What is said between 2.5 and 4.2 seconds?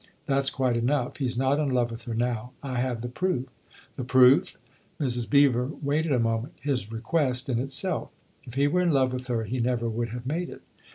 I have the proof." "The